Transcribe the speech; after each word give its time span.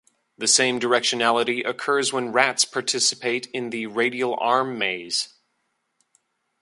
The 0.35 0.47
same 0.47 0.79
directionality 0.79 1.63
occurs 1.63 2.11
when 2.11 2.31
rats 2.31 2.65
participate 2.65 3.45
in 3.53 3.69
the 3.69 3.85
radial 3.85 4.35
arm 4.41 4.75
maze. 4.79 5.31